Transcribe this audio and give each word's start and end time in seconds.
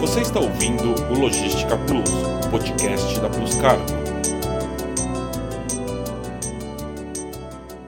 Você 0.00 0.20
está 0.20 0.38
ouvindo 0.38 0.94
o 1.10 1.18
Logística 1.18 1.74
Plus, 1.86 2.10
podcast 2.50 3.18
da 3.18 3.30
Plus 3.30 3.54
Cargo. 3.54 3.84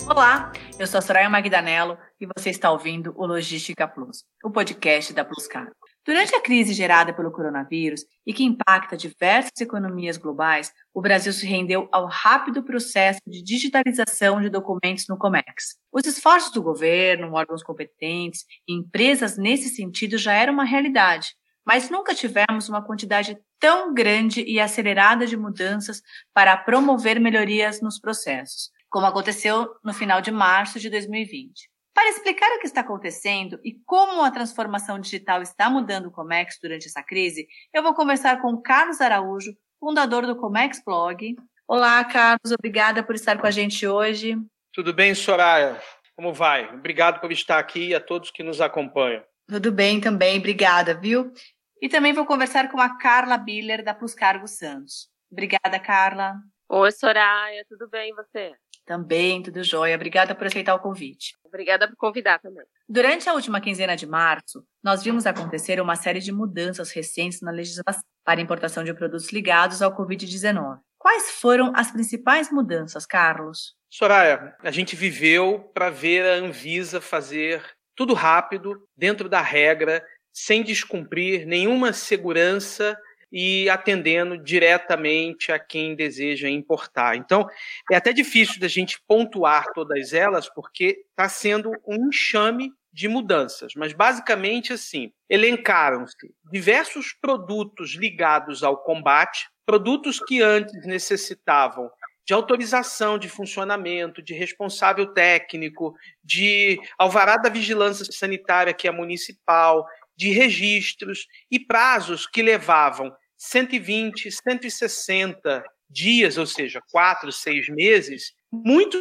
Olá, 0.09 0.51
eu 0.79 0.87
sou 0.87 0.99
a 0.99 1.03
Soraya 1.03 1.29
Magdanello 1.29 1.99
e 2.19 2.27
você 2.27 2.49
está 2.49 2.73
ouvindo 2.73 3.13
o 3.15 3.27
Logística 3.27 3.87
Plus, 3.87 4.25
o 4.43 4.51
podcast 4.51 5.13
da 5.13 5.23
Plus 5.23 5.47
Cargo. 5.47 5.73
Durante 6.05 6.35
a 6.35 6.41
crise 6.41 6.73
gerada 6.73 7.13
pelo 7.13 7.31
coronavírus 7.31 8.01
e 8.27 8.33
que 8.33 8.43
impacta 8.43 8.97
diversas 8.97 9.61
economias 9.61 10.17
globais, 10.17 10.73
o 10.95 11.03
Brasil 11.03 11.33
se 11.35 11.47
rendeu 11.47 11.87
ao 11.93 12.07
rápido 12.07 12.63
processo 12.63 13.21
de 13.27 13.43
digitalização 13.43 14.41
de 14.41 14.49
documentos 14.49 15.05
no 15.07 15.19
COMEX. 15.19 15.77
Os 15.93 16.07
esforços 16.07 16.51
do 16.53 16.63
governo, 16.63 17.35
órgãos 17.35 17.63
competentes 17.63 18.47
e 18.67 18.75
empresas 18.75 19.37
nesse 19.37 19.69
sentido 19.69 20.17
já 20.17 20.33
eram 20.33 20.55
uma 20.55 20.65
realidade, 20.65 21.35
mas 21.69 21.91
nunca 21.91 22.15
tivemos 22.15 22.67
uma 22.71 22.83
quantidade 22.83 23.39
tão 23.61 23.93
grande 23.93 24.43
e 24.43 24.59
acelerada 24.59 25.27
de 25.27 25.37
mudanças 25.37 26.01
para 26.33 26.57
promover 26.57 27.21
melhorias 27.21 27.83
nos 27.83 28.01
processos, 28.01 28.71
como 28.89 29.05
aconteceu 29.05 29.69
no 29.85 29.93
final 29.93 30.23
de 30.23 30.31
março 30.31 30.81
de 30.81 30.89
2020. 30.89 31.69
Para 31.93 32.09
explicar 32.09 32.49
o 32.53 32.61
que 32.61 32.67
está 32.67 32.81
acontecendo 32.81 33.61
e 33.63 33.75
como 33.85 34.23
a 34.23 34.31
transformação 34.31 34.99
digital 34.99 35.43
está 35.43 35.69
mudando 35.69 36.07
o 36.07 36.11
Comex 36.11 36.59
durante 36.63 36.87
essa 36.87 37.03
crise, 37.03 37.47
eu 37.75 37.83
vou 37.83 37.93
conversar 37.93 38.41
com 38.41 38.57
Carlos 38.63 39.03
Araújo, 39.03 39.53
fundador 39.79 40.27
do 40.27 40.37
Comex 40.37 40.83
Blog. 40.83 41.37
Olá, 41.67 42.03
Carlos, 42.03 42.51
obrigada 42.51 43.03
por 43.03 43.15
estar 43.15 43.37
com 43.37 43.47
a 43.47 43.51
gente 43.51 43.87
hoje. 43.87 44.39
Tudo 44.73 44.95
bem, 44.95 45.15
Soraya? 45.15 45.79
Como 46.17 46.33
vai? 46.33 46.73
Obrigado 46.73 47.21
por 47.21 47.31
estar 47.31 47.59
aqui 47.59 47.89
e 47.89 47.95
a 47.95 48.01
todos 48.01 48.31
que 48.31 48.43
nos 48.43 48.59
acompanham. 48.59 49.23
Tudo 49.49 49.73
bem 49.73 49.99
também, 49.99 50.39
obrigada, 50.39 50.95
viu? 50.95 51.33
E 51.81 51.89
também 51.89 52.13
vou 52.13 52.27
conversar 52.27 52.71
com 52.71 52.81
a 52.81 52.99
Carla 52.99 53.37
Biller, 53.37 53.85
da 53.85 53.95
Plus 53.95 54.15
Cargo 54.15 54.49
Santos. 54.49 55.09
Obrigada, 55.31 55.79
Carla. 55.79 56.35
Oi, 56.69 56.91
Soraya, 56.93 57.65
tudo 57.69 57.89
bem 57.89 58.11
e 58.11 58.15
você? 58.15 58.53
Também, 58.85 59.43
tudo 59.43 59.63
jóia. 59.63 59.95
Obrigada 59.95 60.35
por 60.35 60.47
aceitar 60.47 60.75
o 60.75 60.81
convite. 60.81 61.37
Obrigada 61.45 61.87
por 61.87 61.97
convidar 61.97 62.39
também. 62.39 62.65
Durante 62.89 63.29
a 63.29 63.35
última 63.35 63.61
quinzena 63.61 63.95
de 63.95 64.07
março, 64.07 64.65
nós 64.83 65.03
vimos 65.03 65.27
acontecer 65.27 65.81
uma 65.81 65.95
série 65.95 66.21
de 66.21 66.33
mudanças 66.33 66.91
recentes 66.91 67.43
na 67.43 67.51
legislação 67.51 68.03
para 68.25 68.41
importação 68.41 68.83
de 68.83 68.95
produtos 68.95 69.31
ligados 69.31 69.83
ao 69.83 69.95
Covid-19. 69.95 70.79
Quais 70.99 71.31
foram 71.31 71.73
as 71.77 71.91
principais 71.91 72.51
mudanças, 72.51 73.07
Carlos? 73.07 73.77
Soraya, 73.91 74.57
a 74.61 74.71
gente 74.71 74.97
viveu 74.97 75.71
para 75.73 75.91
ver 75.91 76.25
a 76.25 76.45
Anvisa 76.45 77.01
fazer 77.01 77.63
tudo 77.95 78.15
rápido, 78.15 78.87
dentro 78.97 79.29
da 79.29 79.41
regra, 79.41 80.05
sem 80.39 80.63
descumprir 80.63 81.47
nenhuma 81.47 81.93
segurança 81.93 82.97
e 83.31 83.69
atendendo 83.69 84.39
diretamente 84.39 85.51
a 85.51 85.59
quem 85.59 85.97
deseja 85.97 86.49
importar. 86.49 87.17
Então, 87.17 87.49
é 87.91 87.97
até 87.97 88.13
difícil 88.13 88.61
da 88.61 88.69
gente 88.69 89.01
pontuar 89.07 89.67
todas 89.75 90.13
elas, 90.13 90.49
porque 90.49 91.05
está 91.11 91.29
sendo 91.29 91.73
um 91.87 92.09
enxame 92.09 92.73
de 92.93 93.09
mudanças, 93.09 93.75
mas 93.77 93.93
basicamente 93.93 94.73
assim, 94.73 95.13
elencaram-se 95.29 96.17
diversos 96.51 97.13
produtos 97.13 97.95
ligados 97.95 98.63
ao 98.63 98.79
combate, 98.79 99.49
produtos 99.67 100.21
que 100.21 100.41
antes 100.41 100.87
necessitavam 100.87 101.91
de 102.25 102.33
autorização 102.33 103.19
de 103.19 103.29
funcionamento, 103.29 104.23
de 104.23 104.35
responsável 104.35 105.07
técnico, 105.07 105.95
de 106.23 106.79
alvará 106.99 107.37
da 107.37 107.49
vigilância 107.49 108.05
sanitária 108.11 108.75
que 108.75 108.87
é 108.87 108.91
municipal, 108.91 109.87
de 110.19 110.33
registros 110.33 111.29
e 111.49 111.61
prazos 111.61 112.27
que 112.27 112.43
levavam 112.43 113.15
120, 113.37 114.33
160 114.33 115.65
dias, 115.89 116.37
ou 116.37 116.45
seja, 116.45 116.83
quatro, 116.91 117.31
seis 117.31 117.69
meses, 117.69 118.35
muitos 118.53 119.01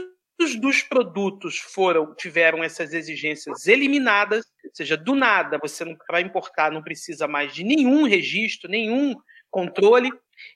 dos 0.62 0.84
produtos 0.84 1.58
foram 1.58 2.14
tiveram 2.14 2.64
essas 2.64 2.94
exigências 2.94 3.66
eliminadas, 3.66 4.46
ou 4.64 4.70
seja, 4.72 4.96
do 4.96 5.16
nada 5.16 5.58
você 5.60 5.84
para 6.06 6.22
importar 6.22 6.72
não 6.72 6.84
precisa 6.84 7.28
mais 7.28 7.52
de 7.52 7.64
nenhum 7.64 8.04
registro, 8.04 8.70
nenhum 8.70 9.16
controle. 9.50 10.12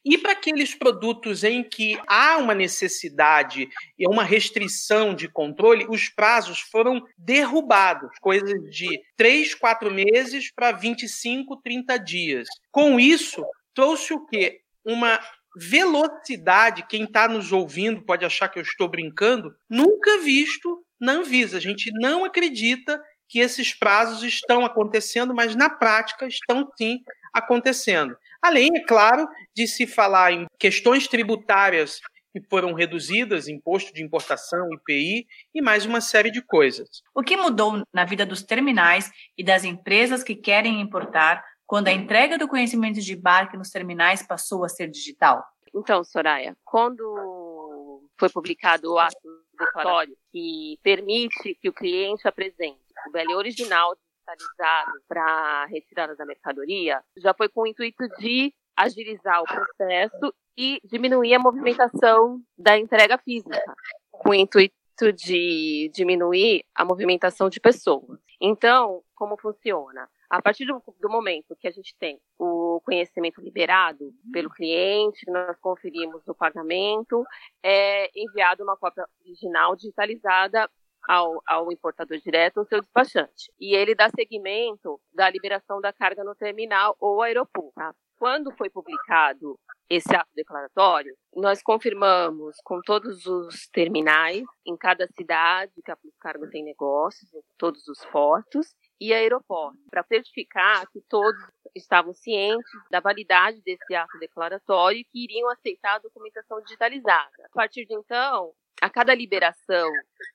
E 0.05 0.17
para 0.17 0.33
aqueles 0.33 0.75
produtos 0.75 1.43
em 1.43 1.63
que 1.63 1.99
há 2.07 2.37
uma 2.37 2.53
necessidade 2.53 3.67
e 3.97 4.07
uma 4.07 4.23
restrição 4.23 5.15
de 5.15 5.27
controle, 5.27 5.87
os 5.89 6.07
prazos 6.07 6.59
foram 6.59 7.03
derrubados, 7.17 8.11
coisas 8.21 8.53
de 8.69 9.01
3, 9.17 9.55
4 9.55 9.91
meses 9.91 10.51
para 10.53 10.71
25, 10.71 11.57
30 11.63 11.97
dias. 11.97 12.47
Com 12.71 12.99
isso, 12.99 13.43
trouxe 13.73 14.13
o 14.13 14.25
quê? 14.27 14.61
Uma 14.85 15.19
velocidade, 15.55 16.85
quem 16.87 17.03
está 17.03 17.27
nos 17.27 17.51
ouvindo 17.51 18.03
pode 18.03 18.23
achar 18.23 18.47
que 18.47 18.59
eu 18.59 18.63
estou 18.63 18.87
brincando, 18.87 19.53
nunca 19.69 20.19
visto 20.19 20.85
na 20.99 21.13
Anvisa. 21.13 21.57
A 21.57 21.61
gente 21.61 21.91
não 21.91 22.23
acredita 22.23 23.01
que 23.27 23.39
esses 23.39 23.73
prazos 23.73 24.23
estão 24.23 24.65
acontecendo, 24.65 25.33
mas 25.33 25.55
na 25.55 25.69
prática 25.69 26.27
estão 26.27 26.69
sim 26.77 26.99
acontecendo. 27.33 28.15
Além, 28.41 28.71
é 28.75 28.83
claro, 28.85 29.27
de 29.55 29.67
se 29.67 29.85
falar 29.85 30.31
em 30.31 30.45
questões 30.57 31.07
tributárias 31.07 31.99
que 32.33 32.41
foram 32.49 32.73
reduzidas, 32.73 33.47
imposto 33.47 33.93
de 33.93 34.03
importação, 34.03 34.67
IPI 34.73 35.27
e 35.53 35.61
mais 35.61 35.85
uma 35.85 36.01
série 36.01 36.31
de 36.31 36.41
coisas. 36.41 37.03
O 37.13 37.21
que 37.21 37.37
mudou 37.37 37.83
na 37.93 38.05
vida 38.05 38.25
dos 38.25 38.41
terminais 38.41 39.11
e 39.37 39.43
das 39.43 39.63
empresas 39.63 40.23
que 40.23 40.35
querem 40.35 40.81
importar 40.81 41.43
quando 41.67 41.89
a 41.89 41.91
entrega 41.91 42.37
do 42.37 42.47
conhecimento 42.47 42.99
de 42.99 43.13
embarque 43.13 43.57
nos 43.57 43.69
terminais 43.69 44.25
passou 44.25 44.63
a 44.63 44.69
ser 44.69 44.89
digital? 44.89 45.43
Então, 45.73 46.03
Soraya, 46.03 46.55
quando 46.63 48.01
foi 48.17 48.29
publicado 48.29 48.93
o 48.93 48.99
ato 48.99 49.17
declaratório 49.57 50.15
que 50.31 50.79
permite 50.81 51.55
que 51.61 51.69
o 51.69 51.73
cliente 51.73 52.27
apresente 52.27 52.79
o 53.07 53.11
BL 53.11 53.35
original 53.35 53.95
digitalizado 54.35 54.91
para 55.07 55.65
retirada 55.65 56.15
da 56.15 56.25
mercadoria, 56.25 57.01
já 57.17 57.33
foi 57.33 57.49
com 57.49 57.61
o 57.61 57.67
intuito 57.67 58.07
de 58.19 58.53
agilizar 58.75 59.41
o 59.41 59.45
processo 59.45 60.33
e 60.57 60.79
diminuir 60.83 61.33
a 61.33 61.39
movimentação 61.39 62.41
da 62.57 62.77
entrega 62.77 63.17
física, 63.17 63.75
com 64.11 64.29
o 64.29 64.33
intuito 64.33 64.73
de 65.13 65.89
diminuir 65.93 66.63
a 66.75 66.85
movimentação 66.85 67.49
de 67.49 67.59
pessoas. 67.59 68.19
Então, 68.39 69.03
como 69.15 69.37
funciona? 69.37 70.09
A 70.29 70.41
partir 70.41 70.65
do, 70.65 70.81
do, 70.99 71.09
momento 71.09 71.55
que 71.59 71.67
a 71.67 71.71
gente 71.71 71.95
tem 71.99 72.19
o 72.39 72.81
conhecimento 72.85 73.41
liberado 73.41 74.13
pelo 74.31 74.49
cliente, 74.49 75.29
nós 75.29 75.57
conferimos 75.59 76.25
o 76.27 76.33
pagamento, 76.33 77.23
é 77.61 78.09
enviado 78.15 78.63
uma 78.63 78.77
cópia 78.77 79.05
original 79.25 79.75
digitalizada 79.75 80.69
ao, 81.07 81.41
ao 81.47 81.71
importador 81.71 82.17
direto, 82.19 82.61
o 82.61 82.65
seu 82.65 82.81
despachante. 82.81 83.51
E 83.59 83.75
ele 83.75 83.95
dá 83.95 84.09
seguimento 84.09 84.99
da 85.13 85.29
liberação 85.29 85.81
da 85.81 85.93
carga 85.93 86.23
no 86.23 86.35
terminal 86.35 86.95
ou 86.99 87.21
aeroporto. 87.21 87.73
Tá? 87.75 87.93
Quando 88.17 88.55
foi 88.55 88.69
publicado 88.69 89.59
esse 89.89 90.15
ato 90.15 90.29
declaratório, 90.35 91.17
nós 91.35 91.61
confirmamos 91.61 92.55
com 92.63 92.79
todos 92.81 93.25
os 93.25 93.67
terminais, 93.69 94.43
em 94.65 94.77
cada 94.77 95.07
cidade 95.07 95.73
que 95.83 95.91
a 95.91 95.97
Plus 95.97 96.15
Cargo 96.19 96.47
tem 96.49 96.63
negócios, 96.63 97.33
em 97.33 97.41
todos 97.57 97.87
os 97.87 98.05
portos, 98.05 98.75
e 99.01 99.11
aeroporto, 99.11 99.79
para 99.89 100.03
certificar 100.03 100.87
que 100.91 101.01
todos 101.09 101.41
estavam 101.75 102.13
cientes 102.13 102.71
da 102.91 102.99
validade 102.99 103.59
desse 103.63 103.95
ato 103.95 104.19
declaratório 104.19 104.99
e 104.99 105.03
que 105.03 105.23
iriam 105.23 105.49
aceitar 105.49 105.95
a 105.95 105.99
documentação 105.99 106.61
digitalizada. 106.61 107.31
A 107.45 107.49
partir 107.49 107.87
de 107.87 107.95
então, 107.95 108.53
a 108.81 108.89
cada 108.89 109.13
liberação 109.13 109.89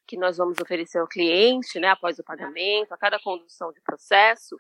que 0.07 0.17
nós 0.17 0.37
vamos 0.37 0.59
oferecer 0.61 0.99
ao 0.99 1.09
cliente, 1.09 1.81
né, 1.81 1.89
após 1.89 2.19
o 2.19 2.25
pagamento, 2.25 2.93
a 2.93 2.97
cada 2.97 3.19
condução 3.19 3.73
de 3.73 3.81
processo, 3.81 4.57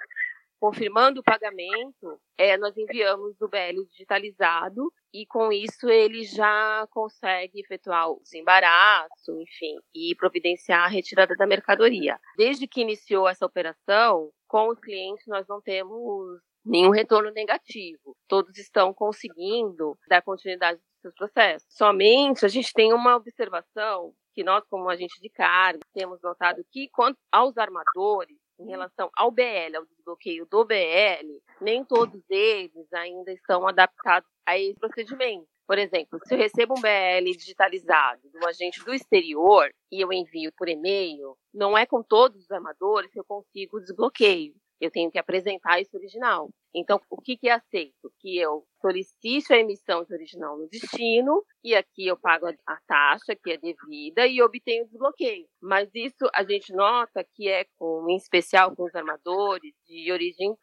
confirmando 0.59 1.21
o 1.21 1.23
pagamento, 1.23 2.21
é, 2.37 2.57
nós 2.57 2.77
enviamos 2.77 3.41
o 3.41 3.49
BL 3.49 3.85
digitalizado 3.91 4.93
e 5.13 5.25
com 5.27 5.53
isso 5.53 5.89
ele 5.89 6.25
já 6.25 6.87
consegue 6.91 7.61
efetuar 7.61 8.11
o 8.11 8.21
desembaraço, 8.21 9.41
enfim, 9.41 9.79
e 9.95 10.15
providenciar 10.17 10.85
a 10.85 10.89
retirada 10.89 11.35
da 11.37 11.47
mercadoria. 11.47 12.19
Desde 12.37 12.67
que 12.67 12.81
iniciou 12.81 13.29
essa 13.29 13.47
operação, 13.47 14.31
com 14.49 14.69
os 14.69 14.81
clientes 14.81 15.27
nós 15.27 15.47
não 15.47 15.61
temos 15.61 16.41
nenhum 16.67 16.91
retorno 16.91 17.31
negativo. 17.31 18.17
Todos 18.29 18.59
estão 18.59 18.93
conseguindo 18.93 19.97
dar 20.09 20.23
continuidade 20.23 20.79
aos 20.79 21.01
seus 21.01 21.15
processos. 21.15 21.69
Somente 21.71 22.45
a 22.45 22.49
gente 22.49 22.73
tem 22.73 22.93
uma 22.93 23.17
observação 23.17 24.13
que 24.35 24.45
nós, 24.45 24.65
como 24.69 24.91
agente 24.91 25.19
de 25.21 25.31
carga, 25.31 25.81
temos 25.95 26.21
notado 26.21 26.63
que, 26.71 26.89
quanto 26.91 27.19
aos 27.33 27.57
armadores, 27.57 28.37
em 28.59 28.69
relação 28.69 29.11
ao 29.17 29.31
BL, 29.31 29.77
ao 29.77 29.87
desbloqueio 29.87 30.47
do 30.47 30.65
BL, 30.65 31.41
nem 31.61 31.85
todos 31.85 32.23
eles 32.29 32.93
ainda 32.93 33.33
estão 33.33 33.67
adaptados 33.67 34.29
a 34.47 34.59
esse 34.59 34.79
procedimento. 34.79 35.47
Por 35.67 35.79
exemplo, 35.79 36.19
se 36.25 36.35
eu 36.35 36.39
recebo 36.39 36.75
um 36.79 36.81
BL 36.81 37.37
digitalizado 37.37 38.23
do 38.31 38.47
agente 38.47 38.85
do 38.85 38.95
exterior 38.95 39.69
e 39.91 40.01
eu 40.01 40.13
envio 40.13 40.53
por 40.57 40.69
e-mail, 40.69 41.37
não 41.53 41.77
é 41.77 41.85
com 41.85 42.03
todos 42.03 42.45
os 42.45 42.51
armadores 42.51 43.11
que 43.11 43.19
eu 43.19 43.25
consigo 43.25 43.77
o 43.77 43.81
desbloqueio. 43.81 44.55
Eu 44.81 44.91
tenho 44.91 45.11
que 45.11 45.19
apresentar 45.19 45.81
esse 45.81 45.97
original. 45.97 46.51
Então, 46.75 47.01
o 47.09 47.21
que, 47.21 47.39
que 47.39 47.49
é 47.49 47.53
aceito? 47.53 48.13
Que 48.21 48.37
eu 48.37 48.67
solicite 48.83 49.53
a 49.53 49.59
emissão 49.59 50.05
de 50.05 50.13
original 50.13 50.59
no 50.59 50.69
destino 50.69 51.43
e 51.65 51.75
aqui 51.75 52.07
eu 52.07 52.19
pago 52.19 52.47
a 52.47 52.77
taxa 52.87 53.35
que 53.35 53.53
é 53.53 53.57
devida 53.57 54.27
e 54.27 54.43
obtenho 54.43 54.85
o 54.85 54.87
desbloqueio. 54.87 55.49
Mas 55.61 55.89
isso 55.95 56.29
a 56.35 56.45
gente 56.45 56.75
nota 56.75 57.25
que 57.35 57.49
é 57.49 57.65
com, 57.79 58.07
em 58.11 58.17
especial 58.17 58.77
com 58.77 58.85
os 58.85 58.95
armadores 58.95 59.75
de 59.87 60.13
origem 60.13 60.55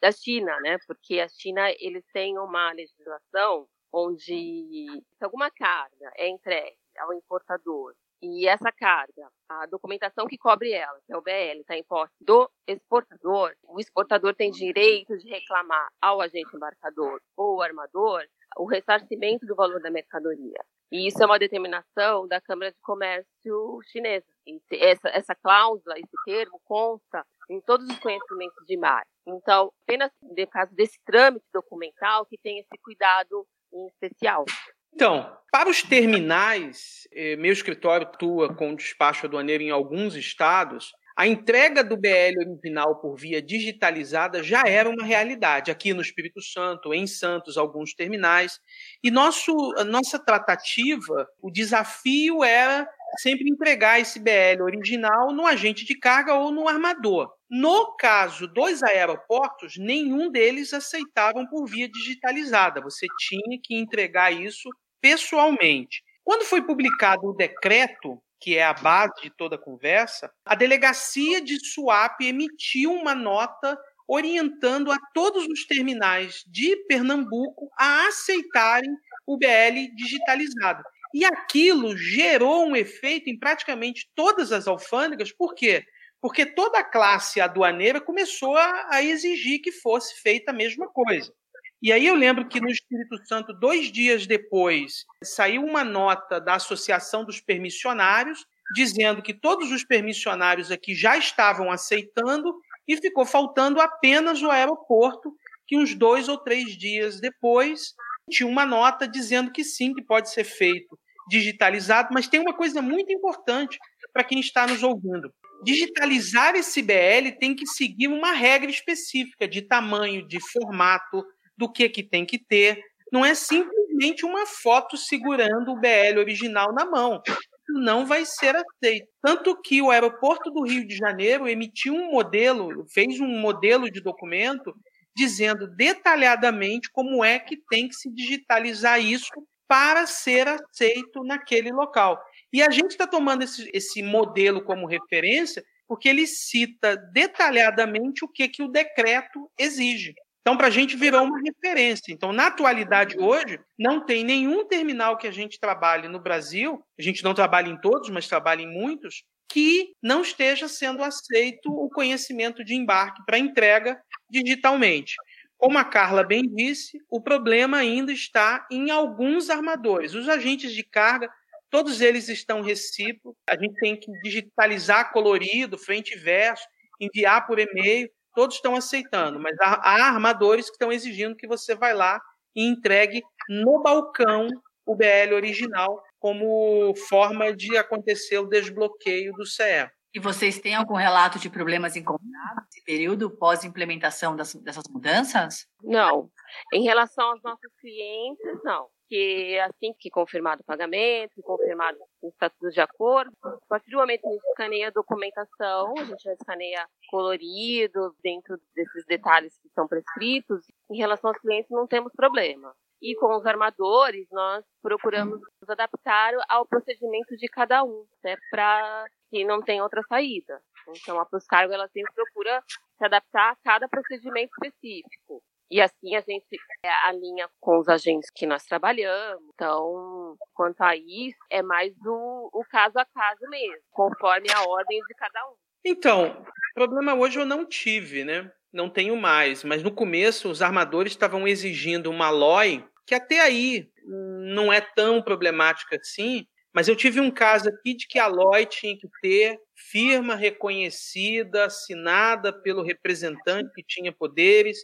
da 0.00 0.12
China, 0.12 0.54
né? 0.60 0.76
Porque 0.86 1.18
a 1.20 1.28
China 1.28 1.62
eles 1.80 2.04
têm 2.12 2.38
uma 2.38 2.72
legislação 2.72 3.66
onde 3.90 4.24
se 4.24 5.24
alguma 5.24 5.50
carga 5.50 6.12
é 6.16 6.28
entregue 6.28 6.76
ao 6.98 7.12
importador 7.14 7.94
e 8.22 8.46
essa 8.46 8.70
carga, 8.70 9.28
a 9.48 9.66
documentação 9.66 10.28
que 10.28 10.38
cobre 10.38 10.70
ela, 10.72 10.98
que 11.04 11.12
é 11.12 11.16
o 11.16 11.20
BL, 11.20 11.60
está 11.60 11.76
em 11.76 11.82
posse 11.82 12.14
do 12.20 12.48
exportador, 12.68 13.52
o 13.64 13.80
exportador 13.80 14.32
tem 14.34 14.52
direito 14.52 15.18
de 15.18 15.28
reclamar 15.28 15.88
ao 16.00 16.20
agente 16.20 16.54
embarcador 16.54 17.20
ou 17.36 17.60
armador 17.60 18.24
o 18.56 18.64
ressarcimento 18.64 19.44
do 19.44 19.56
valor 19.56 19.80
da 19.80 19.90
mercadoria. 19.90 20.64
E 20.92 21.08
isso 21.08 21.22
é 21.22 21.26
uma 21.26 21.38
determinação 21.38 22.28
da 22.28 22.40
Câmara 22.40 22.70
de 22.70 22.78
Comércio 22.80 23.80
chinesa. 23.90 24.26
E 24.46 24.60
essa, 24.72 25.08
essa 25.08 25.34
cláusula, 25.34 25.98
esse 25.98 26.16
termo, 26.24 26.60
consta 26.64 27.26
em 27.50 27.60
todos 27.62 27.88
os 27.88 27.98
conhecimentos 27.98 28.64
de 28.66 28.76
mar. 28.76 29.02
Então, 29.26 29.72
apenas 29.82 30.12
no 30.20 30.46
caso 30.46 30.72
desse 30.74 30.98
trâmite 31.04 31.46
documental 31.52 32.26
que 32.26 32.38
tem 32.38 32.58
esse 32.58 32.78
cuidado 32.82 33.46
em 33.72 33.86
especial. 33.86 34.44
Então, 34.94 35.30
para 35.50 35.68
os 35.68 35.82
terminais, 35.82 37.06
eh, 37.12 37.36
meu 37.36 37.52
escritório 37.52 38.06
atua 38.06 38.54
com 38.54 38.74
despacho 38.74 39.26
aduaneiro 39.26 39.62
em 39.62 39.70
alguns 39.70 40.14
estados. 40.14 40.92
A 41.16 41.26
entrega 41.26 41.84
do 41.84 41.96
BL 41.96 42.38
original 42.40 42.96
por 42.96 43.16
via 43.16 43.42
digitalizada 43.42 44.42
já 44.42 44.62
era 44.66 44.88
uma 44.88 45.04
realidade 45.04 45.70
aqui 45.70 45.92
no 45.92 46.00
Espírito 46.00 46.40
Santo, 46.40 46.94
em 46.94 47.06
Santos, 47.06 47.58
alguns 47.58 47.92
terminais. 47.94 48.58
E 49.02 49.10
nosso, 49.10 49.52
nossa 49.86 50.18
tratativa, 50.18 51.28
o 51.42 51.50
desafio 51.50 52.42
era 52.42 52.88
sempre 53.18 53.50
entregar 53.50 54.00
esse 54.00 54.18
BL 54.18 54.62
original 54.62 55.32
no 55.32 55.46
agente 55.46 55.84
de 55.84 55.98
carga 55.98 56.34
ou 56.34 56.50
no 56.50 56.66
armador. 56.66 57.30
No 57.50 57.94
caso 57.96 58.46
dos 58.48 58.82
aeroportos, 58.82 59.76
nenhum 59.76 60.30
deles 60.30 60.72
aceitavam 60.72 61.46
por 61.46 61.66
via 61.66 61.88
digitalizada. 61.90 62.80
Você 62.80 63.06
tinha 63.28 63.58
que 63.62 63.74
entregar 63.74 64.32
isso 64.32 64.70
pessoalmente. 65.02 66.02
Quando 66.24 66.46
foi 66.46 66.62
publicado 66.62 67.26
o 67.26 67.34
decreto, 67.34 68.22
que 68.40 68.56
é 68.56 68.64
a 68.64 68.72
base 68.72 69.22
de 69.22 69.30
toda 69.30 69.56
a 69.56 69.58
conversa, 69.58 70.32
a 70.44 70.54
delegacia 70.54 71.40
de 71.40 71.58
Suape 71.64 72.26
emitiu 72.26 72.92
uma 72.92 73.14
nota 73.14 73.78
orientando 74.08 74.90
a 74.90 74.98
todos 75.14 75.46
os 75.46 75.66
terminais 75.66 76.44
de 76.46 76.76
Pernambuco 76.86 77.68
a 77.78 78.08
aceitarem 78.08 78.90
o 79.26 79.36
BL 79.36 79.94
digitalizado. 79.96 80.82
E 81.14 81.24
aquilo 81.24 81.96
gerou 81.96 82.66
um 82.66 82.74
efeito 82.74 83.28
em 83.28 83.38
praticamente 83.38 84.10
todas 84.14 84.50
as 84.50 84.66
alfândegas, 84.66 85.32
por 85.32 85.54
quê? 85.54 85.84
Porque 86.20 86.46
toda 86.46 86.78
a 86.78 86.84
classe 86.84 87.40
aduaneira 87.40 88.00
começou 88.00 88.56
a, 88.56 88.88
a 88.90 89.02
exigir 89.02 89.60
que 89.60 89.72
fosse 89.72 90.20
feita 90.20 90.52
a 90.52 90.54
mesma 90.54 90.88
coisa. 90.88 91.32
E 91.82 91.92
aí 91.92 92.06
eu 92.06 92.14
lembro 92.14 92.46
que 92.46 92.60
no 92.60 92.70
Espírito 92.70 93.18
Santo, 93.26 93.52
dois 93.52 93.90
dias 93.90 94.24
depois, 94.24 95.04
saiu 95.24 95.64
uma 95.64 95.82
nota 95.82 96.40
da 96.40 96.54
Associação 96.54 97.24
dos 97.24 97.40
Permissionários, 97.40 98.46
dizendo 98.72 99.20
que 99.20 99.34
todos 99.34 99.72
os 99.72 99.84
permissionários 99.84 100.70
aqui 100.70 100.94
já 100.94 101.18
estavam 101.18 101.72
aceitando 101.72 102.54
e 102.86 102.96
ficou 102.96 103.26
faltando 103.26 103.80
apenas 103.80 104.40
o 104.42 104.50
aeroporto, 104.50 105.34
que 105.66 105.76
uns 105.76 105.94
dois 105.94 106.28
ou 106.28 106.38
três 106.38 106.76
dias 106.78 107.20
depois 107.20 107.94
tinha 108.30 108.48
uma 108.48 108.64
nota 108.64 109.08
dizendo 109.08 109.50
que 109.50 109.64
sim, 109.64 109.92
que 109.92 110.02
pode 110.02 110.30
ser 110.30 110.44
feito 110.44 110.96
digitalizado, 111.28 112.10
mas 112.12 112.28
tem 112.28 112.40
uma 112.40 112.54
coisa 112.54 112.80
muito 112.80 113.12
importante 113.12 113.78
para 114.12 114.24
quem 114.24 114.40
está 114.40 114.66
nos 114.66 114.82
ouvindo. 114.82 115.32
Digitalizar 115.64 116.54
esse 116.54 116.82
BL 116.82 117.30
tem 117.38 117.54
que 117.54 117.66
seguir 117.66 118.08
uma 118.08 118.32
regra 118.32 118.70
específica 118.70 119.46
de 119.46 119.62
tamanho, 119.62 120.26
de 120.26 120.38
formato, 120.52 121.24
do 121.62 121.72
que, 121.72 121.88
que 121.88 122.02
tem 122.02 122.26
que 122.26 122.38
ter. 122.38 122.82
Não 123.12 123.24
é 123.24 123.36
simplesmente 123.36 124.26
uma 124.26 124.46
foto 124.46 124.96
segurando 124.96 125.70
o 125.70 125.80
BL 125.80 126.18
original 126.18 126.72
na 126.72 126.84
mão. 126.84 127.22
Não 127.68 128.04
vai 128.04 128.24
ser 128.26 128.56
aceito. 128.56 129.06
Tanto 129.22 129.60
que 129.62 129.80
o 129.80 129.90
aeroporto 129.90 130.50
do 130.50 130.64
Rio 130.64 130.84
de 130.84 130.96
Janeiro 130.96 131.48
emitiu 131.48 131.94
um 131.94 132.10
modelo, 132.10 132.84
fez 132.92 133.20
um 133.20 133.28
modelo 133.28 133.88
de 133.88 134.00
documento 134.00 134.74
dizendo 135.14 135.68
detalhadamente 135.68 136.90
como 136.90 137.24
é 137.24 137.38
que 137.38 137.56
tem 137.70 137.86
que 137.86 137.94
se 137.94 138.12
digitalizar 138.12 139.00
isso 139.00 139.30
para 139.68 140.04
ser 140.06 140.48
aceito 140.48 141.22
naquele 141.22 141.70
local. 141.70 142.20
E 142.52 142.60
a 142.60 142.70
gente 142.70 142.90
está 142.90 143.06
tomando 143.06 143.44
esse, 143.44 143.70
esse 143.72 144.02
modelo 144.02 144.64
como 144.64 144.86
referência 144.86 145.62
porque 145.86 146.08
ele 146.08 146.26
cita 146.26 146.96
detalhadamente 146.96 148.24
o 148.24 148.28
que, 148.28 148.48
que 148.48 148.62
o 148.62 148.68
decreto 148.68 149.50
exige. 149.58 150.14
Então, 150.42 150.56
para 150.56 150.66
a 150.66 150.70
gente 150.70 150.96
virou 150.96 151.22
uma 151.22 151.40
referência. 151.40 152.12
Então, 152.12 152.32
na 152.32 152.48
atualidade 152.48 153.16
hoje, 153.16 153.60
não 153.78 154.04
tem 154.04 154.24
nenhum 154.24 154.66
terminal 154.66 155.16
que 155.16 155.28
a 155.28 155.30
gente 155.30 155.58
trabalhe 155.58 156.08
no 156.08 156.18
Brasil, 156.18 156.84
a 156.98 157.02
gente 157.02 157.22
não 157.22 157.32
trabalha 157.32 157.68
em 157.68 157.80
todos, 157.80 158.10
mas 158.10 158.26
trabalha 158.26 158.60
em 158.60 158.66
muitos, 158.66 159.22
que 159.48 159.94
não 160.02 160.22
esteja 160.22 160.66
sendo 160.66 161.04
aceito 161.04 161.70
o 161.70 161.88
conhecimento 161.90 162.64
de 162.64 162.74
embarque 162.74 163.22
para 163.24 163.38
entrega 163.38 164.02
digitalmente. 164.28 165.14
Como 165.56 165.78
a 165.78 165.84
Carla 165.84 166.24
bem 166.24 166.42
disse, 166.42 166.98
o 167.08 167.20
problema 167.20 167.76
ainda 167.76 168.12
está 168.12 168.66
em 168.68 168.90
alguns 168.90 169.48
armadores. 169.48 170.12
Os 170.12 170.28
agentes 170.28 170.72
de 170.72 170.82
carga, 170.82 171.30
todos 171.70 172.00
eles 172.00 172.28
estão 172.28 172.62
recíprocos. 172.62 173.40
A 173.48 173.56
gente 173.56 173.74
tem 173.74 173.94
que 173.96 174.10
digitalizar 174.24 175.12
colorido, 175.12 175.78
frente 175.78 176.14
e 176.14 176.18
verso, 176.18 176.64
enviar 177.00 177.46
por 177.46 177.60
e-mail 177.60 178.10
todos 178.34 178.56
estão 178.56 178.74
aceitando, 178.74 179.38
mas 179.38 179.56
há, 179.60 179.74
há 179.74 180.06
armadores 180.08 180.66
que 180.66 180.72
estão 180.72 180.92
exigindo 180.92 181.36
que 181.36 181.46
você 181.46 181.74
vá 181.74 181.92
lá 181.92 182.20
e 182.54 182.64
entregue 182.66 183.22
no 183.48 183.82
balcão 183.82 184.48
o 184.84 184.96
BL 184.96 185.34
original 185.34 186.02
como 186.18 186.94
forma 187.08 187.54
de 187.54 187.76
acontecer 187.76 188.38
o 188.38 188.46
desbloqueio 188.46 189.32
do 189.32 189.46
CE. 189.46 189.90
E 190.14 190.20
vocês 190.20 190.58
têm 190.58 190.74
algum 190.74 190.94
relato 190.94 191.38
de 191.38 191.48
problemas 191.48 191.96
encontrados 191.96 192.64
nesse 192.64 192.84
período 192.84 193.30
pós-implementação 193.30 194.36
dessas 194.36 194.84
mudanças? 194.90 195.66
Não. 195.82 196.30
Em 196.72 196.82
relação 196.82 197.30
aos 197.30 197.42
nossos 197.42 197.72
clientes, 197.80 198.58
não 198.62 198.88
porque 199.12 199.60
assim 199.68 199.92
que 199.98 200.08
confirmado 200.08 200.62
o 200.62 200.64
pagamento, 200.64 201.42
confirmado 201.42 201.98
o 202.22 202.28
status 202.30 202.72
de 202.72 202.80
acordo, 202.80 203.30
a 203.44 203.58
partir 203.68 203.90
do 203.90 203.98
momento 203.98 204.22
que 204.22 204.28
a 204.28 204.32
gente 204.32 204.46
escaneia 204.48 204.88
a 204.88 204.90
documentação, 204.90 205.92
a 205.98 206.04
gente 206.04 206.22
já 206.22 206.32
escaneia 206.32 206.86
colorido 207.10 208.16
dentro 208.24 208.58
desses 208.74 209.04
detalhes 209.04 209.54
que 209.58 209.68
são 209.74 209.86
prescritos. 209.86 210.64
Em 210.90 210.96
relação 210.96 211.28
aos 211.28 211.38
clientes, 211.38 211.70
não 211.70 211.86
temos 211.86 212.10
problema. 212.14 212.74
E 213.02 213.14
com 213.16 213.36
os 213.36 213.44
armadores, 213.44 214.26
nós 214.30 214.64
procuramos 214.80 215.40
nos 215.60 215.68
adaptar 215.68 216.32
ao 216.48 216.64
procedimento 216.64 217.36
de 217.36 217.48
cada 217.48 217.84
um, 217.84 218.06
né, 218.24 218.36
para 218.50 219.04
que 219.28 219.44
não 219.44 219.60
tenha 219.60 219.82
outra 219.82 220.02
saída. 220.08 220.58
Então, 220.88 221.20
a 221.20 221.26
Proscargo, 221.26 221.74
ela 221.74 221.88
sempre 221.88 222.14
procura 222.14 222.62
se 222.96 223.04
adaptar 223.04 223.52
a 223.52 223.56
cada 223.62 223.88
procedimento 223.88 224.52
específico. 224.54 225.42
E 225.70 225.80
assim 225.80 226.14
a 226.16 226.20
gente 226.20 226.56
alinha 227.04 227.48
com 227.60 227.78
os 227.78 227.88
agentes 227.88 228.30
que 228.34 228.46
nós 228.46 228.64
trabalhamos. 228.64 229.42
Então, 229.54 230.36
quanto 230.54 230.80
a 230.82 230.94
isso, 230.96 231.38
é 231.50 231.62
mais 231.62 231.94
o, 232.04 232.50
o 232.52 232.64
caso 232.68 232.98
a 232.98 233.04
caso 233.04 233.48
mesmo, 233.48 233.82
conforme 233.90 234.50
a 234.52 234.62
ordem 234.62 235.00
de 235.00 235.14
cada 235.14 235.48
um. 235.48 235.54
Então, 235.84 236.44
problema 236.74 237.14
hoje 237.14 237.38
eu 237.38 237.46
não 237.46 237.64
tive, 237.64 238.24
né? 238.24 238.52
Não 238.72 238.88
tenho 238.88 239.16
mais. 239.16 239.64
Mas 239.64 239.82
no 239.82 239.90
começo, 239.90 240.48
os 240.48 240.62
armadores 240.62 241.12
estavam 241.12 241.46
exigindo 241.46 242.10
uma 242.10 242.30
LOI 242.30 242.84
que 243.06 243.14
até 243.14 243.40
aí 243.40 243.90
não 244.04 244.72
é 244.72 244.80
tão 244.80 245.20
problemática 245.20 245.96
assim, 245.96 246.46
mas 246.74 246.88
eu 246.88 246.96
tive 246.96 247.20
um 247.20 247.30
caso 247.30 247.68
aqui 247.68 247.94
de 247.94 248.06
que 248.06 248.18
a 248.18 248.26
LOI 248.26 248.66
tinha 248.66 248.96
que 248.96 249.08
ter 249.20 249.60
firma 249.74 250.34
reconhecida, 250.34 251.66
assinada 251.66 252.52
pelo 252.52 252.82
representante 252.82 253.72
que 253.74 253.82
tinha 253.82 254.12
poderes, 254.12 254.78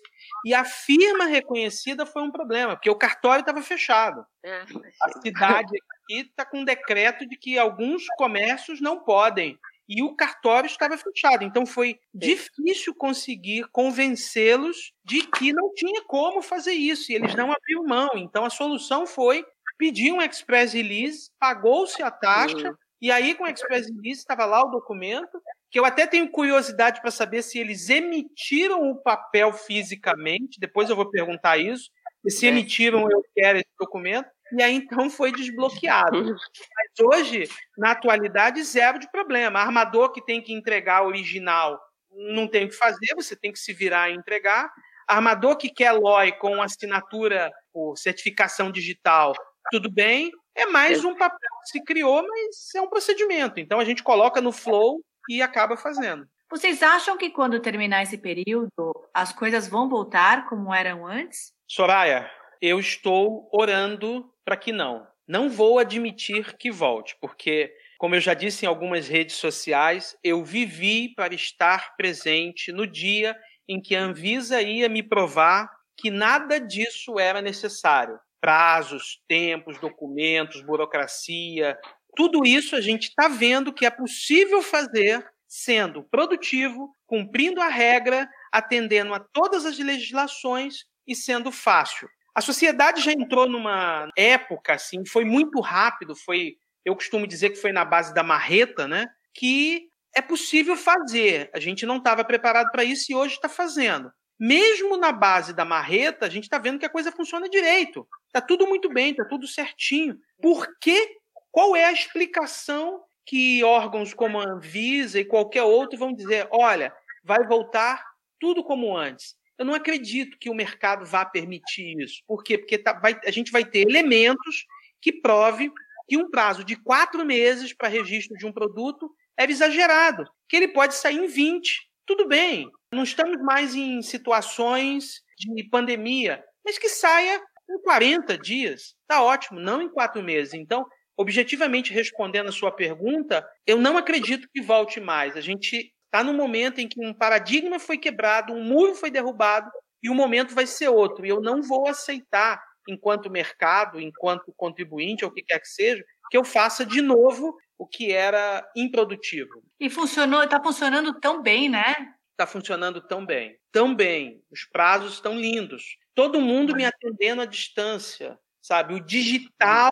e 0.45 0.53
a 0.53 0.65
firma 0.65 1.25
reconhecida 1.25 2.05
foi 2.05 2.23
um 2.23 2.33
problema, 2.33 2.75
porque 2.77 2.91
o 2.91 2.97
cartório 2.97 3.41
estava 3.41 3.63
fechado. 3.63 4.25
É. 4.45 4.63
A 5.03 5.21
cidade 5.23 5.73
aqui 5.91 6.21
está 6.21 6.45
com 6.45 6.61
um 6.61 6.65
decreto 6.65 7.27
de 7.27 7.37
que 7.37 7.59
alguns 7.59 8.07
comércios 8.17 8.81
não 8.81 9.03
podem, 9.03 9.59
e 9.89 10.03
o 10.03 10.15
cartório 10.15 10.67
estava 10.67 10.99
fechado. 10.99 11.45
Então 11.45 11.65
foi 11.65 11.99
difícil 12.13 12.95
conseguir 12.95 13.67
convencê-los 13.73 14.93
de 15.03 15.23
que 15.27 15.53
não 15.53 15.73
tinha 15.75 16.03
como 16.05 16.43
fazer 16.43 16.73
isso, 16.73 17.11
e 17.11 17.15
eles 17.15 17.35
não 17.35 17.51
abriram 17.51 17.85
mão. 17.85 18.11
Então 18.17 18.45
a 18.45 18.51
solução 18.51 19.07
foi 19.07 19.45
pediu 19.79 20.17
um 20.17 20.23
express 20.23 20.73
release, 20.73 21.31
pagou-se 21.39 22.03
a 22.03 22.11
taxa, 22.11 22.69
uhum. 22.69 22.75
e 23.01 23.11
aí 23.11 23.35
com 23.35 23.45
o 23.45 23.49
express 23.49 23.87
release 23.87 24.21
estava 24.21 24.45
lá 24.45 24.63
o 24.63 24.71
documento, 24.71 25.41
que 25.71 25.79
eu 25.79 25.85
até 25.85 26.07
tenho 26.07 26.31
curiosidade 26.31 27.01
para 27.01 27.11
saber 27.11 27.43
se 27.43 27.59
eles 27.59 27.89
emitiram 27.89 28.91
o 28.91 28.97
papel 28.97 29.53
fisicamente, 29.53 30.59
depois 30.61 30.91
eu 30.91 30.97
vou 30.97 31.11
perguntar 31.11 31.59
isso, 31.59 31.91
e 32.25 32.31
se 32.31 32.47
é. 32.47 32.51
emitiram, 32.51 33.09
eu 33.11 33.25
quero 33.35 33.59
esse 33.59 33.71
documento, 33.79 34.29
e 34.53 34.63
aí 34.63 34.75
então 34.75 35.09
foi 35.11 35.31
desbloqueado. 35.31 36.25
Mas 36.25 37.07
hoje, 37.07 37.45
na 37.77 37.93
atualidade, 37.93 38.63
zero 38.65 38.99
de 38.99 39.11
problema. 39.11 39.61
Armador 39.61 40.11
que 40.11 40.25
tem 40.25 40.43
que 40.43 40.53
entregar 40.53 41.05
original 41.05 41.79
não 42.11 42.49
tem 42.49 42.65
o 42.65 42.69
que 42.69 42.75
fazer, 42.75 43.15
você 43.15 43.37
tem 43.37 43.53
que 43.53 43.59
se 43.59 43.73
virar 43.73 44.11
e 44.11 44.15
entregar. 44.15 44.73
Armador 45.07 45.57
que 45.57 45.71
quer 45.71 45.93
LOI 45.93 46.33
com 46.33 46.61
assinatura 46.61 47.51
por 47.73 47.97
certificação 47.97 48.71
digital, 48.71 49.33
tudo 49.71 49.91
bem. 49.91 50.31
É 50.55 50.67
mais 50.67 51.05
um 51.05 51.15
papel 51.15 51.51
que 51.63 51.71
se 51.71 51.85
criou, 51.85 52.23
mas 52.27 52.75
é 52.75 52.81
um 52.81 52.89
procedimento. 52.89 53.61
Então 53.61 53.79
a 53.79 53.85
gente 53.85 54.03
coloca 54.03 54.41
no 54.41 54.53
flow 54.53 55.01
e 55.29 55.41
acaba 55.41 55.77
fazendo. 55.77 56.27
Vocês 56.51 56.83
acham 56.83 57.19
que 57.19 57.31
quando 57.31 57.61
terminar 57.61 58.03
esse 58.03 58.17
período, 58.17 58.71
as 59.13 59.33
coisas 59.33 59.69
vão 59.69 59.89
voltar 59.89 60.49
como 60.49 60.73
eram 60.75 61.07
antes? 61.07 61.53
Soraya, 61.69 62.31
eu 62.61 62.81
estou 62.81 63.49
orando 63.53 64.33
para 64.45 64.57
que 64.57 64.73
não. 64.73 65.07
Não 65.27 65.51
vou 65.51 65.79
admitir 65.79 66.57
que 66.57 66.71
volte, 66.71 67.15
porque, 67.21 67.71
como 67.99 68.15
eu 68.15 68.21
já 68.21 68.33
disse 68.33 68.65
em 68.65 68.69
algumas 68.69 69.07
redes 69.07 69.37
sociais, 69.37 70.17
eu 70.25 70.43
vivi 70.43 71.15
para 71.15 71.35
estar 71.35 71.95
presente 71.97 72.73
no 72.73 72.87
dia 72.87 73.37
em 73.69 73.79
que 73.79 73.95
a 73.95 74.01
Anvisa 74.01 74.63
ia 74.63 74.89
me 74.89 75.03
provar 75.03 75.71
que 75.99 76.11
nada 76.11 76.59
disso 76.59 77.19
era 77.19 77.43
necessário. 77.43 78.19
Prazos, 78.41 79.21
tempos, 79.29 79.79
documentos, 79.79 80.63
burocracia, 80.63 81.77
tudo 82.17 82.45
isso 82.45 82.75
a 82.75 82.81
gente 82.81 83.09
está 83.09 83.29
vendo 83.29 83.73
que 83.73 83.87
é 83.87 83.91
possível 83.91 84.61
fazer 84.61 85.25
sendo 85.47 86.03
produtivo, 86.03 86.93
cumprindo 87.07 87.61
a 87.61 87.69
regra, 87.69 88.29
atendendo 88.53 89.15
a 89.15 89.21
todas 89.21 89.65
as 89.65 89.79
legislações 89.79 90.85
e 91.07 91.15
sendo 91.15 91.53
fácil. 91.53 92.09
A 92.35 92.41
sociedade 92.41 93.01
já 93.01 93.13
entrou 93.13 93.49
numa 93.49 94.09
época 94.17 94.75
assim, 94.75 95.05
foi 95.07 95.25
muito 95.25 95.61
rápido, 95.61 96.15
foi, 96.15 96.57
eu 96.85 96.95
costumo 96.95 97.27
dizer 97.27 97.51
que 97.51 97.57
foi 97.57 97.73
na 97.73 97.85
base 97.85 98.13
da 98.13 98.23
marreta, 98.23 98.87
né? 98.87 99.07
Que 99.35 99.89
é 100.15 100.21
possível 100.21 100.77
fazer. 100.77 101.51
A 101.55 101.61
gente 101.61 101.87
não 101.87 101.97
estava 101.99 102.25
preparado 102.25 102.71
para 102.71 102.85
isso 102.85 103.11
e 103.11 103.15
hoje 103.15 103.35
está 103.35 103.49
fazendo. 103.49 104.11
Mesmo 104.39 104.97
na 104.97 105.11
base 105.11 105.53
da 105.53 105.65
marreta, 105.65 106.27
a 106.27 106.29
gente 106.29 106.45
está 106.45 106.59
vendo 106.59 106.79
que 106.79 106.87
a 106.87 106.91
coisa 106.91 107.11
funciona 107.11 107.49
direito. 107.49 108.07
Está 108.27 108.41
tudo 108.41 108.67
muito 108.67 108.89
bem, 108.89 109.11
está 109.11 109.25
tudo 109.25 109.49
certinho. 109.49 110.19
Por 110.41 110.79
que? 110.79 111.17
Qual 111.51 111.75
é 111.75 111.85
a 111.87 111.93
explicação 111.93 113.03
que 113.27 113.65
órgãos 113.65 114.15
como 114.15 114.39
a 114.39 114.49
Anvisa 114.49 115.19
e 115.19 115.25
qualquer 115.25 115.65
outro 115.65 115.99
vão 115.99 116.15
dizer: 116.15 116.47
olha, 116.53 116.95
vai 117.25 117.45
voltar 117.47 118.05
tudo 118.39 118.63
como 118.63 118.97
antes? 118.97 119.37
Eu 119.59 119.65
não 119.65 119.75
acredito 119.75 120.39
que 120.39 120.49
o 120.49 120.55
mercado 120.55 121.05
vá 121.05 121.25
permitir 121.25 122.01
isso. 122.01 122.23
Por 122.27 122.45
quê? 122.45 122.57
Porque 122.57 122.79
tá, 122.79 122.93
vai, 122.93 123.19
a 123.27 123.31
gente 123.33 123.51
vai 123.51 123.65
ter 123.65 123.81
elementos 123.81 124.65
que 125.01 125.13
prove 125.13 125.73
que 126.09 126.17
um 126.17 126.31
prazo 126.31 126.63
de 126.63 126.77
quatro 126.77 127.25
meses 127.25 127.73
para 127.73 127.89
registro 127.89 128.37
de 128.39 128.47
um 128.47 128.53
produto 128.53 129.13
é 129.37 129.45
exagerado, 129.45 130.25
que 130.49 130.57
ele 130.57 130.69
pode 130.69 130.95
sair 130.95 131.19
em 131.19 131.27
20. 131.27 131.89
Tudo 132.07 132.27
bem, 132.27 132.71
não 132.93 133.03
estamos 133.03 133.41
mais 133.43 133.75
em 133.75 134.01
situações 134.03 135.23
de 135.37 135.69
pandemia, 135.69 136.43
mas 136.65 136.79
que 136.79 136.89
saia 136.89 137.41
em 137.69 137.81
40 137.83 138.39
dias. 138.39 138.95
Está 139.03 139.23
ótimo, 139.23 139.61
não 139.61 139.83
em 139.83 139.89
quatro 139.89 140.23
meses. 140.23 140.55
Então, 140.55 140.87
objetivamente 141.17 141.93
respondendo 141.93 142.49
a 142.49 142.53
sua 142.53 142.73
pergunta, 142.73 143.47
eu 143.67 143.79
não 143.79 143.97
acredito 143.97 144.49
que 144.53 144.63
volte 144.63 145.01
mais. 145.01 145.37
A 145.37 145.41
gente 145.41 145.93
está 146.07 146.25
no 146.25 146.33
momento 146.33 146.81
em 146.81 146.89
que 146.89 147.05
um 147.05 147.13
paradigma 147.13 147.79
foi 147.79 147.99
quebrado, 147.99 148.53
um 148.53 148.65
muro 148.65 148.95
foi 148.95 149.11
derrubado 149.11 149.71
e 150.03 150.09
o 150.09 150.15
momento 150.15 150.55
vai 150.55 150.67
ser 150.67 150.89
outro. 150.89 151.27
E 151.27 151.29
eu 151.29 151.41
não 151.41 151.63
vou 151.63 151.87
aceitar, 151.89 152.63
enquanto 152.89 153.31
mercado, 153.31 154.01
enquanto 154.01 154.55
contribuinte, 154.57 155.25
ou 155.25 155.31
o 155.31 155.35
que 155.35 155.43
quer 155.43 155.59
que 155.61 155.69
seja, 155.69 156.03
que 156.31 156.37
eu 156.37 156.45
faça 156.45 156.87
de 156.87 157.03
novo 157.03 157.55
o 157.77 157.87
que 157.87 158.13
era 158.13 158.67
improdutivo. 158.75 159.63
E 159.79 159.89
funcionou, 159.89 160.43
está 160.43 160.63
funcionando 160.63 161.19
tão 161.21 161.43
bem, 161.43 161.69
né? 161.69 161.95
Está 162.39 162.47
funcionando 162.47 163.01
tão 163.01 163.27
bem, 163.27 163.59
tão 163.73 163.93
bem. 163.93 164.41
Os 164.49 164.65
prazos 164.65 165.15
estão 165.15 165.35
lindos. 165.35 165.99
Todo 166.15 166.41
mundo 166.41 166.73
me 166.73 166.85
atendendo 166.85 167.43
à 167.43 167.45
distância, 167.45 168.39
sabe? 168.63 168.95
O 168.95 169.01
digital 169.01 169.91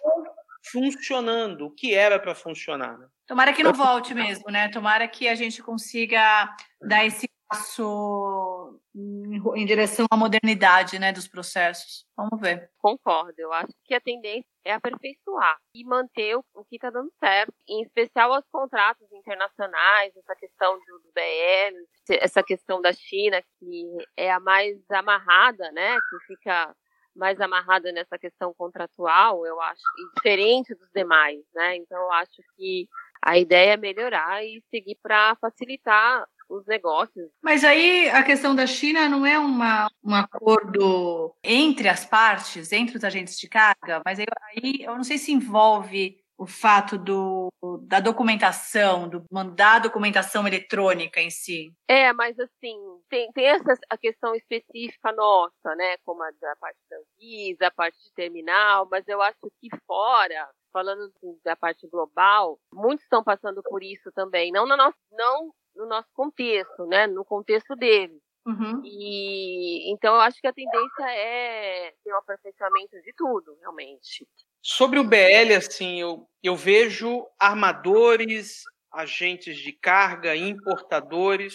funcionando, 0.70 1.66
o 1.66 1.70
que 1.72 1.92
era 1.92 2.20
para 2.20 2.36
funcionar. 2.36 2.96
Né? 2.98 3.08
Tomara 3.26 3.52
que 3.52 3.64
não 3.64 3.72
volte 3.72 4.14
mesmo, 4.14 4.48
né? 4.48 4.68
Tomara 4.68 5.08
que 5.08 5.26
a 5.26 5.34
gente 5.34 5.60
consiga 5.60 6.48
dar 6.80 7.04
esse 7.04 7.28
passo 7.48 8.80
em 8.94 9.66
direção 9.66 10.06
à 10.08 10.16
modernidade, 10.16 10.98
né, 10.98 11.12
dos 11.12 11.26
processos. 11.28 12.06
Vamos 12.16 12.40
ver. 12.40 12.70
Concordo. 12.78 13.34
Eu 13.36 13.52
acho 13.52 13.72
que 13.84 13.94
a 13.94 14.00
tendência 14.00 14.48
é 14.64 14.72
aperfeiçoar 14.72 15.58
e 15.74 15.84
manter 15.84 16.36
o 16.36 16.64
que 16.64 16.76
está 16.76 16.90
dando 16.90 17.12
certo, 17.18 17.52
em 17.68 17.82
especial 17.82 18.36
os 18.36 18.44
contratos 18.50 19.10
internacionais, 19.12 20.16
essa 20.16 20.34
questão 20.36 20.78
do 20.78 21.12
BL, 21.14 21.76
essa 22.08 22.42
questão 22.42 22.80
da 22.80 22.92
China 22.92 23.42
que 23.58 23.84
é 24.16 24.32
a 24.32 24.40
mais 24.40 24.78
amarrada, 24.90 25.70
né, 25.72 25.96
que 26.10 26.34
fica 26.34 26.74
mais 27.14 27.40
amarrada 27.40 27.90
nessa 27.92 28.18
questão 28.18 28.52
contratual, 28.54 29.46
eu 29.46 29.60
acho, 29.60 29.82
e 29.98 30.14
diferente 30.16 30.74
dos 30.74 30.88
demais, 30.94 31.40
né? 31.54 31.76
Então 31.76 31.98
eu 31.98 32.12
acho 32.12 32.42
que 32.56 32.86
a 33.22 33.38
ideia 33.38 33.72
é 33.72 33.76
melhorar 33.76 34.44
e 34.44 34.62
seguir 34.70 34.98
para 35.02 35.34
facilitar 35.40 36.26
os 36.48 36.64
negócios. 36.66 37.28
Mas 37.42 37.64
aí 37.64 38.08
a 38.10 38.22
questão 38.22 38.54
da 38.54 38.66
China 38.66 39.08
não 39.08 39.26
é 39.26 39.38
uma, 39.38 39.88
um 40.04 40.14
acordo 40.14 41.34
entre 41.42 41.88
as 41.88 42.04
partes, 42.04 42.70
entre 42.70 42.96
os 42.96 43.02
agentes 43.02 43.38
de 43.38 43.48
carga, 43.48 44.02
mas 44.04 44.20
aí, 44.20 44.26
aí 44.48 44.82
eu 44.82 44.94
não 44.94 45.02
sei 45.02 45.18
se 45.18 45.32
envolve 45.32 46.18
o 46.38 46.46
fato 46.46 46.98
do, 46.98 47.48
da 47.82 47.98
documentação, 47.98 49.08
do 49.08 49.24
mandar 49.30 49.76
a 49.76 49.78
documentação 49.80 50.46
eletrônica 50.46 51.20
em 51.20 51.30
si. 51.30 51.72
É, 51.88 52.12
mas 52.12 52.38
assim, 52.38 52.76
tem, 53.08 53.32
tem 53.32 53.46
essa 53.46 53.74
a 53.88 53.96
questão 53.96 54.34
específica 54.34 55.12
nossa, 55.12 55.74
né? 55.76 55.96
Como 56.04 56.22
a 56.22 56.30
da 56.40 56.54
parte 56.56 56.78
da 56.90 56.96
Anvisa, 56.98 57.66
a 57.66 57.70
parte 57.70 57.98
de 58.02 58.12
terminal, 58.12 58.86
mas 58.90 59.06
eu 59.08 59.22
acho 59.22 59.38
que 59.60 59.68
fora, 59.86 60.48
falando 60.72 61.04
assim, 61.04 61.38
da 61.42 61.56
parte 61.56 61.88
global, 61.88 62.58
muitos 62.72 63.04
estão 63.04 63.24
passando 63.24 63.62
por 63.62 63.82
isso 63.82 64.12
também. 64.12 64.52
Não 64.52 64.66
no 64.66 64.76
nosso, 64.76 64.98
não 65.12 65.52
no 65.74 65.86
nosso 65.86 66.08
contexto, 66.12 66.86
né? 66.86 67.06
No 67.06 67.24
contexto 67.24 67.74
deles. 67.74 68.20
Uhum. 68.46 68.80
E 68.84 69.90
então 69.90 70.14
eu 70.14 70.20
acho 70.20 70.40
que 70.40 70.46
a 70.46 70.52
tendência 70.52 71.04
é 71.10 71.92
ter 72.04 72.12
um 72.12 72.18
aperfeiçoamento 72.18 73.00
de 73.02 73.12
tudo, 73.16 73.56
realmente. 73.60 74.26
Sobre 74.68 74.98
o 74.98 75.04
BL, 75.04 75.54
assim, 75.56 76.00
eu, 76.00 76.28
eu 76.42 76.56
vejo 76.56 77.24
armadores, 77.38 78.64
agentes 78.92 79.58
de 79.58 79.70
carga, 79.70 80.34
importadores, 80.34 81.54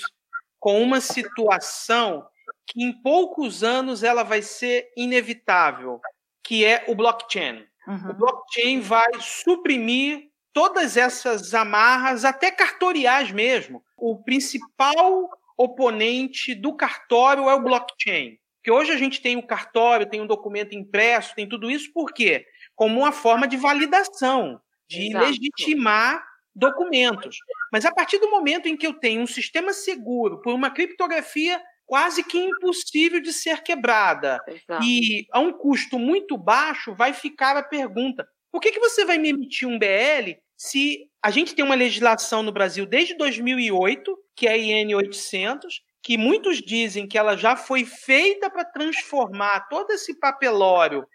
com 0.58 0.82
uma 0.82 1.01
situação 1.01 2.25
que 2.65 2.82
em 2.82 2.94
poucos 3.01 3.65
anos 3.65 4.01
ela 4.01 4.24
vai 4.24 4.41
ser 4.41 4.89
inevitável, 4.96 6.00
que 6.41 6.63
é 6.63 6.86
o 6.88 6.96
blockchain. 6.96 7.65
Uhum. 7.86 8.12
O 8.12 8.13
blockchain 8.13 8.80
vai 8.80 9.12
suprimir 9.20 10.30
todas 10.53 10.96
essas 10.96 11.53
amarras, 11.53 12.24
até 12.24 12.50
cartoriais 12.50 13.30
mesmo. 13.30 13.84
O 13.98 14.24
principal 14.24 15.30
oponente 15.58 16.56
do 16.56 16.74
cartório 16.77 17.50
é 17.50 17.53
o 17.53 17.62
blockchain. 17.62 18.39
Porque 18.56 18.72
hoje 18.72 18.94
a 18.94 18.98
gente 18.98 19.22
tem 19.22 19.36
o 19.36 19.46
cartório, 19.46 20.10
tem 20.10 20.22
um 20.22 20.27
documento 20.27 20.74
impresso, 20.74 21.36
tem 21.36 21.50
tudo 21.50 21.70
isso, 21.70 21.91
por 21.91 22.13
quê? 22.13 22.46
Como 22.82 23.02
uma 23.02 23.12
forma 23.12 23.48
de 23.48 23.58
validação, 23.58 24.60
de 24.90 25.10
Exato. 25.10 25.24
legitimar 25.24 26.26
documentos. 26.56 27.38
Mas 27.72 27.86
a 27.86 27.94
partir 27.94 28.18
do 28.18 28.32
momento 28.32 28.68
em 28.68 28.76
que 28.76 28.88
eu 28.88 28.94
tenho 28.96 29.22
um 29.22 29.28
sistema 29.28 29.72
seguro 29.72 30.42
por 30.42 30.52
uma 30.52 30.72
criptografia 30.72 31.62
quase 31.86 32.24
que 32.24 32.40
impossível 32.40 33.22
de 33.22 33.32
ser 33.32 33.62
quebrada 33.62 34.44
Exato. 34.48 34.84
e 34.84 35.28
a 35.32 35.40
um 35.40 35.54
custo 35.54 36.00
muito 36.00 36.36
baixo, 36.36 36.96
vai 36.96 37.14
ficar 37.14 37.56
a 37.56 37.62
pergunta: 37.62 38.28
por 38.52 38.60
que, 38.60 38.72
que 38.72 38.80
você 38.80 39.06
vai 39.06 39.20
me 39.20 39.30
emitir 39.30 39.68
um 39.68 39.78
BL 39.78 40.32
se 40.58 41.08
a 41.24 41.30
gente 41.30 41.54
tem 41.54 41.64
uma 41.64 41.76
legislação 41.76 42.42
no 42.42 42.52
Brasil 42.52 42.88
desde 42.88 43.16
2008, 43.16 44.18
que 44.36 44.48
é 44.48 44.54
a 44.54 44.58
IN 44.58 44.96
800, 44.96 45.84
que 46.02 46.18
muitos 46.18 46.58
dizem 46.58 47.08
que 47.08 47.16
ela 47.16 47.38
já 47.38 47.56
foi 47.56 47.86
feita 47.86 48.50
para 48.50 48.66
transformar 48.66 49.68
todo 49.70 49.92
esse 49.92 50.20
papelório 50.20 51.06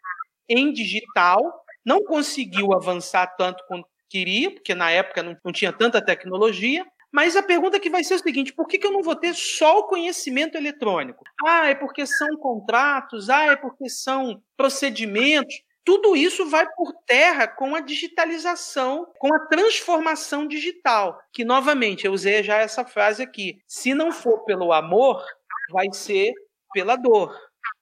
em 0.48 0.72
digital, 0.72 1.64
não 1.84 2.02
conseguiu 2.02 2.72
avançar 2.72 3.26
tanto 3.36 3.64
quanto 3.66 3.88
queria, 4.08 4.50
porque 4.50 4.74
na 4.74 4.90
época 4.90 5.22
não, 5.22 5.36
não 5.44 5.52
tinha 5.52 5.72
tanta 5.72 6.04
tecnologia. 6.04 6.84
Mas 7.12 7.36
a 7.36 7.42
pergunta 7.42 7.80
que 7.80 7.88
vai 7.88 8.04
ser 8.04 8.14
é 8.14 8.16
o 8.16 8.22
seguinte: 8.22 8.52
por 8.52 8.66
que, 8.66 8.78
que 8.78 8.86
eu 8.86 8.92
não 8.92 9.02
vou 9.02 9.16
ter 9.16 9.34
só 9.34 9.78
o 9.78 9.84
conhecimento 9.84 10.56
eletrônico? 10.56 11.24
Ah, 11.46 11.68
é 11.68 11.74
porque 11.74 12.06
são 12.06 12.36
contratos, 12.36 13.30
ah, 13.30 13.46
é 13.52 13.56
porque 13.56 13.88
são 13.88 14.42
procedimentos. 14.56 15.54
tudo 15.84 16.16
isso 16.16 16.44
vai 16.46 16.66
por 16.74 16.92
terra 17.06 17.46
com 17.46 17.74
a 17.76 17.80
digitalização, 17.80 19.06
com 19.18 19.32
a 19.32 19.46
transformação 19.46 20.46
digital. 20.46 21.18
Que, 21.32 21.44
novamente, 21.44 22.04
eu 22.04 22.12
usei 22.12 22.42
já 22.42 22.56
essa 22.58 22.84
frase 22.84 23.22
aqui: 23.22 23.60
se 23.66 23.94
não 23.94 24.10
for 24.12 24.44
pelo 24.44 24.72
amor, 24.72 25.24
vai 25.70 25.86
ser 25.92 26.32
pela 26.72 26.96
dor. 26.96 27.34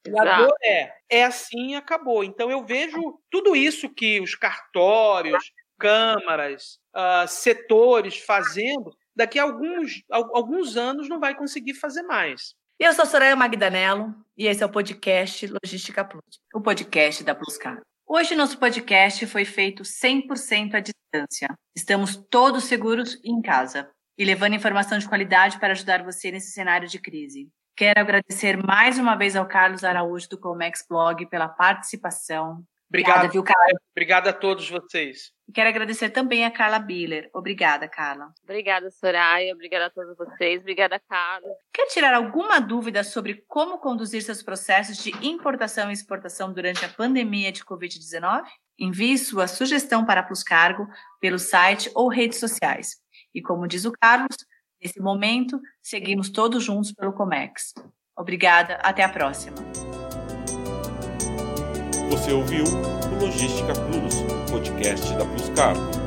A 0.07 0.37
dor 0.37 0.55
é, 0.63 0.93
é 1.09 1.25
assim 1.25 1.73
e 1.73 1.75
acabou. 1.75 2.23
Então 2.23 2.51
eu 2.51 2.65
vejo 2.65 3.19
tudo 3.31 3.57
isso 3.57 3.89
que 3.89 4.21
os 4.21 4.35
cartórios, 4.35 5.51
câmaras, 5.79 6.79
uh, 6.95 7.27
setores 7.27 8.19
fazendo, 8.19 8.95
daqui 9.15 9.39
a 9.39 9.43
alguns, 9.45 10.03
alguns 10.11 10.77
anos 10.77 11.09
não 11.09 11.21
vai 11.21 11.35
conseguir 11.35 11.75
fazer 11.75 12.03
mais. 12.03 12.55
Eu 12.79 12.93
sou 12.93 13.07
Soraya 13.07 13.37
Magdanello 13.37 14.15
e 14.37 14.47
esse 14.47 14.63
é 14.63 14.67
o 14.67 14.71
podcast 14.71 15.47
Logística 15.47 16.05
Plus, 16.05 16.41
o 16.53 16.61
podcast 16.61 17.23
da 17.23 17.35
Pluscar. 17.35 17.81
Hoje 18.07 18.35
nosso 18.35 18.59
podcast 18.59 19.27
foi 19.27 19.45
feito 19.45 19.83
100% 19.83 20.75
à 20.75 20.81
distância. 20.81 21.49
Estamos 21.75 22.17
todos 22.29 22.65
seguros 22.65 23.19
em 23.25 23.41
casa 23.41 23.91
e 24.19 24.25
levando 24.25 24.55
informação 24.55 24.99
de 24.99 25.09
qualidade 25.09 25.59
para 25.59 25.73
ajudar 25.73 26.05
você 26.05 26.31
nesse 26.31 26.51
cenário 26.53 26.89
de 26.89 26.99
crise. 26.99 27.49
Quero 27.77 28.01
agradecer 28.01 28.57
mais 28.57 29.01
uma 29.01 29.17
vez 29.17 29.35
ao 29.35 29.47
Carlos 29.47 29.83
Araújo 29.83 30.29
do 30.29 30.39
Comex 30.39 30.87
Blog 30.89 31.27
pela 31.27 31.49
participação. 31.49 32.65
Obrigado, 32.89 33.17
Obrigada, 33.17 33.29
viu, 33.33 33.43
Carla? 33.43 33.81
Obrigada 33.91 34.31
a 34.31 34.33
todos 34.33 34.71
vocês. 34.71 35.33
E 35.49 35.53
quero 35.53 35.69
agradecer 35.69 36.11
também 36.11 36.45
a 36.45 36.51
Carla 36.53 36.79
Biller. 36.79 37.29
Obrigada, 37.35 37.89
Carla. 37.89 38.33
Obrigada, 38.45 38.89
Soraya. 38.93 39.53
Obrigada 39.53 39.87
a 39.87 39.91
todos 39.91 40.17
vocês. 40.17 40.61
Obrigada, 40.61 41.01
Carla. 41.01 41.49
Quer 41.73 41.87
tirar 41.87 42.15
alguma 42.15 42.61
dúvida 42.61 43.03
sobre 43.03 43.45
como 43.49 43.79
conduzir 43.79 44.23
seus 44.23 44.41
processos 44.41 44.99
de 44.99 45.11
importação 45.27 45.91
e 45.91 45.93
exportação 45.93 46.53
durante 46.53 46.85
a 46.85 46.89
pandemia 46.89 47.51
de 47.51 47.65
Covid-19? 47.65 48.45
Envie 48.79 49.19
sua 49.19 49.49
sugestão 49.49 50.05
para 50.05 50.21
a 50.21 50.25
Plus 50.25 50.45
Cargo 50.45 50.87
pelo 51.21 51.41
site 51.41 51.91
ou 51.93 52.09
redes 52.09 52.39
sociais. 52.39 53.03
E 53.35 53.43
como 53.43 53.67
diz 53.67 53.85
o 53.85 53.91
Carlos, 53.91 54.37
Nesse 54.85 55.01
momento, 55.01 55.59
seguimos 55.83 56.29
todos 56.29 56.63
juntos 56.63 56.93
pelo 56.93 57.15
Comex. 57.15 57.73
Obrigada, 58.15 58.75
até 58.83 59.03
a 59.03 59.09
próxima. 59.09 59.57
Você 62.11 62.33
ouviu 62.33 62.65
o 62.65 63.25
Logística 63.25 63.73
Plus, 63.73 64.15
podcast 64.51 65.11
da 65.15 65.25
Plus 65.25 65.49
Cargo. 65.57 66.04